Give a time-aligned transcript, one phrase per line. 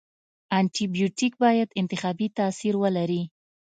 [0.57, 3.23] انټي بیوټیک باید انتخابي تاثیر ولري.